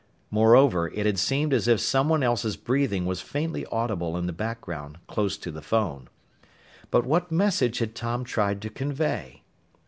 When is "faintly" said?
3.21-3.67